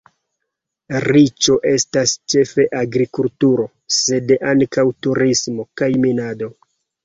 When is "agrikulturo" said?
2.81-3.69